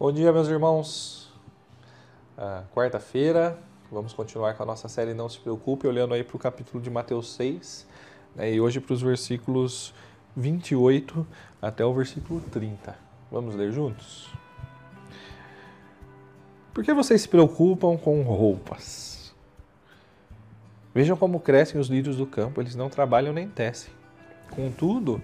[0.00, 1.28] Bom dia, meus irmãos.
[2.36, 3.58] Ah, Quarta-feira,
[3.90, 6.88] vamos continuar com a nossa série Não Se Preocupe, olhando aí para o capítulo de
[6.88, 7.84] Mateus 6,
[8.36, 9.92] né, e hoje para os versículos
[10.36, 11.26] 28
[11.60, 12.96] até o versículo 30.
[13.28, 14.32] Vamos ler juntos?
[16.72, 19.34] Por que vocês se preocupam com roupas?
[20.94, 23.92] Vejam como crescem os lírios do campo, eles não trabalham nem tecem.
[24.54, 25.20] Contudo,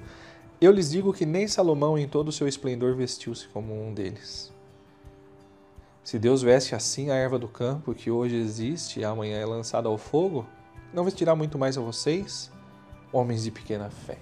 [0.60, 4.52] eu lhes digo que nem Salomão em todo o seu esplendor vestiu-se como um deles.
[6.04, 9.88] Se Deus veste assim a erva do campo, que hoje existe e amanhã é lançada
[9.88, 10.46] ao fogo,
[10.92, 12.52] não vestirá muito mais a vocês,
[13.10, 14.18] homens de pequena fé.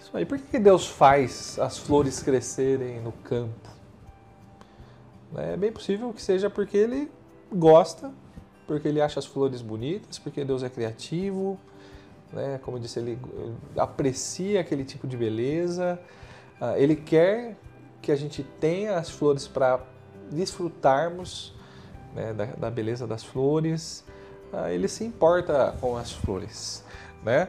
[0.00, 3.68] Isso aí, por que Deus faz as flores crescerem no campo?
[5.34, 7.10] É bem possível que seja porque Ele
[7.52, 8.12] gosta,
[8.64, 11.58] porque Ele acha as flores bonitas, porque Deus é criativo,
[12.32, 12.60] né?
[12.62, 13.18] como eu disse, Ele
[13.76, 16.00] aprecia aquele tipo de beleza,
[16.60, 17.56] ah, Ele quer
[18.00, 19.80] que a gente tenha as flores para
[20.30, 21.54] desfrutarmos
[22.14, 24.04] né, da, da, beleza das flores,
[24.52, 26.84] ah, ele se importa com as flores,
[27.22, 27.48] né?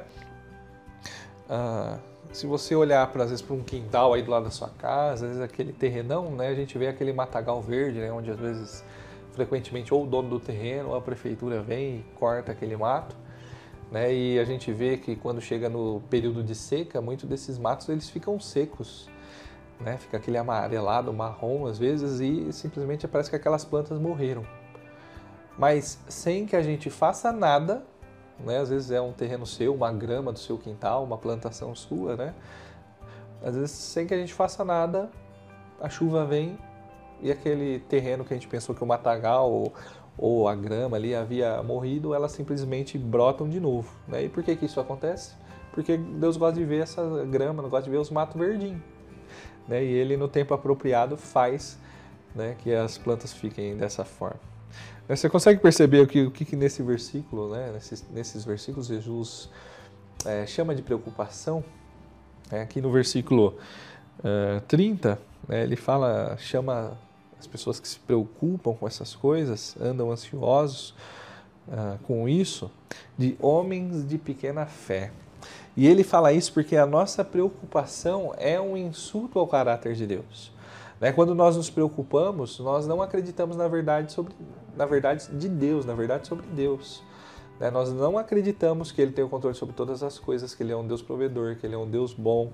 [1.50, 1.97] Ah,
[2.34, 5.25] se você olhar para às vezes para um quintal aí do lado da sua casa,
[5.25, 8.84] às vezes aquele terrenão, né, a gente vê aquele matagal verde, né, onde às vezes
[9.31, 13.16] frequentemente ou o dono do terreno ou a prefeitura vem e corta aquele mato,
[13.91, 17.88] né, e a gente vê que quando chega no período de seca, muitos desses matos
[17.88, 19.09] eles ficam secos,
[19.80, 19.97] né?
[19.97, 24.45] Fica aquele amarelado, marrom às vezes e simplesmente parece que aquelas plantas morreram.
[25.58, 27.84] Mas sem que a gente faça nada,
[28.39, 28.59] né?
[28.59, 32.34] Às vezes é um terreno seu, uma grama do seu quintal, uma plantação sua, né?
[33.44, 35.09] Às vezes sem que a gente faça nada,
[35.80, 36.58] a chuva vem
[37.22, 39.73] e aquele terreno que a gente pensou que o matagal ou,
[40.17, 43.91] ou a grama ali havia morrido, elas simplesmente brotam de novo.
[44.08, 44.25] Né?
[44.25, 45.36] E por que, que isso acontece?
[45.72, 48.81] Porque Deus gosta de ver essa grama, não gosta de ver os matos verdinhos
[49.68, 51.78] né, e ele no tempo apropriado faz
[52.34, 54.40] né, que as plantas fiquem dessa forma.
[55.08, 59.50] Você consegue perceber o que, o que nesse versículo, né, nesses, nesses versículos, Jesus
[60.25, 61.64] é, chama de preocupação?
[62.52, 63.58] É, aqui no versículo
[64.19, 66.97] uh, 30, né, ele fala, chama
[67.40, 70.94] as pessoas que se preocupam com essas coisas, andam ansiosos
[71.68, 72.70] uh, com isso,
[73.18, 75.12] de homens de pequena fé.
[75.78, 80.52] E ele fala isso porque a nossa preocupação é um insulto ao caráter de Deus.
[81.00, 81.12] Né?
[81.12, 84.34] Quando nós nos preocupamos, nós não acreditamos na verdade sobre,
[84.76, 87.04] na verdade de Deus, na verdade sobre Deus.
[87.60, 87.70] Né?
[87.70, 90.76] Nós não acreditamos que Ele tem o controle sobre todas as coisas, que Ele é
[90.76, 92.52] um Deus provedor, que Ele é um Deus bom.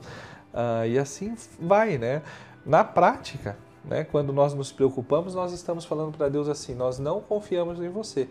[0.54, 2.22] Uh, e assim vai, né?
[2.66, 4.04] Na prática, né?
[4.04, 8.30] Quando nós nos preocupamos, nós estamos falando para Deus assim: nós não confiamos em você.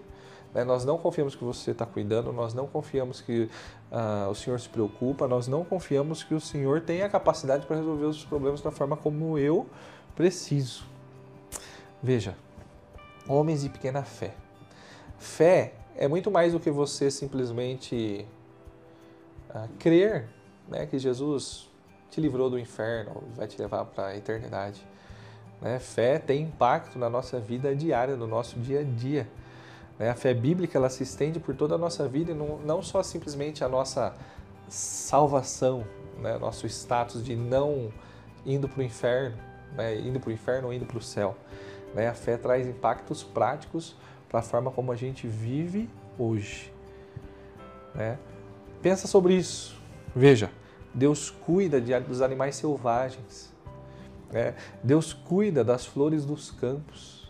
[0.54, 0.64] Né?
[0.64, 3.48] Nós não confiamos que você está cuidando, nós não confiamos que
[3.90, 7.76] uh, o Senhor se preocupa, nós não confiamos que o Senhor tem a capacidade para
[7.76, 9.66] resolver os problemas da forma como eu
[10.14, 10.84] preciso.
[12.02, 12.36] Veja,
[13.26, 14.34] homens de pequena fé.
[15.18, 18.26] Fé é muito mais do que você simplesmente
[19.50, 20.28] uh, crer
[20.68, 21.70] né, que Jesus
[22.10, 24.86] te livrou do inferno, vai te levar para a eternidade.
[25.60, 25.78] Né?
[25.78, 29.26] Fé tem impacto na nossa vida diária, no nosso dia a dia.
[30.02, 30.10] Né?
[30.10, 33.04] A fé bíblica ela se estende por toda a nossa vida e não, não só
[33.04, 34.12] simplesmente a nossa
[34.68, 35.86] salvação,
[36.18, 36.36] né?
[36.38, 37.92] nosso status de não
[38.44, 39.36] indo para o inferno,
[39.76, 39.96] né?
[40.00, 41.36] indo para o inferno ou indo para o céu.
[41.94, 42.08] Né?
[42.08, 43.94] A fé traz impactos práticos
[44.28, 46.72] para a forma como a gente vive hoje.
[47.94, 48.18] Né?
[48.82, 49.80] Pensa sobre isso.
[50.16, 50.50] Veja,
[50.92, 53.52] Deus cuida de, dos animais selvagens.
[54.32, 54.56] Né?
[54.82, 57.21] Deus cuida das flores dos campos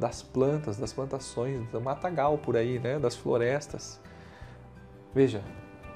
[0.00, 2.98] das plantas, das plantações, do matagal por aí, né?
[2.98, 4.00] das florestas.
[5.14, 5.44] Veja,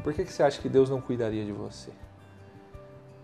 [0.02, 1.90] por que, você acha que Deus não cuidaria de você?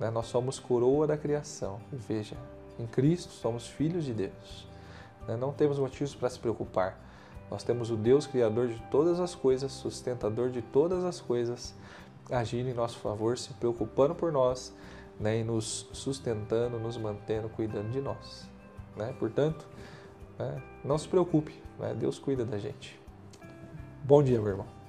[0.00, 0.10] Né?
[0.10, 1.78] Nós somos coroa da criação.
[1.92, 2.34] Veja,
[2.78, 4.66] em Cristo somos filhos de Deus.
[5.28, 5.36] Né?
[5.36, 6.98] Não temos motivos para se preocupar.
[7.50, 11.74] Nós temos o Deus Criador de todas as coisas, sustentador de todas as coisas,
[12.30, 14.72] agindo em nosso favor, se preocupando por nós
[15.18, 15.40] né?
[15.40, 18.48] e nos sustentando, nos mantendo, cuidando de nós.
[18.96, 19.14] Né?
[19.18, 19.66] Portanto,
[20.40, 20.62] né?
[20.84, 21.94] Não se preocupe, né?
[21.94, 22.98] Deus cuida da gente.
[24.02, 24.79] Bom dia, meu irmão.